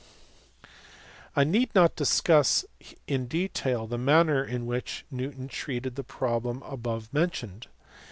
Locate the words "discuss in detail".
1.95-3.85